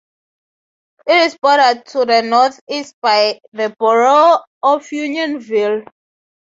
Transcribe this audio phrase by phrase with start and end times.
[1.05, 5.83] It is bordered to the northeast by the borough of Unionville.